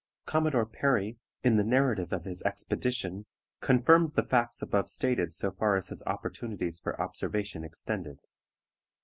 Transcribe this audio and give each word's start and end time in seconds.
Commodore 0.25 0.65
Perry, 0.65 1.19
in 1.43 1.57
the 1.57 1.63
Narrative 1.63 2.11
of 2.11 2.25
his 2.25 2.41
Expedition, 2.41 3.27
confirms 3.59 4.13
the 4.13 4.23
facts 4.25 4.63
above 4.63 4.89
stated 4.89 5.31
so 5.31 5.51
far 5.51 5.75
as 5.77 5.89
his 5.89 6.01
opportunities 6.07 6.79
for 6.79 6.99
observation 6.99 7.63
extended. 7.63 8.17